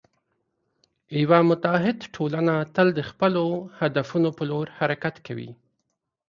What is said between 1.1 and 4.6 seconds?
یوه متعهد ټولنه تل د خپلو هدفونو په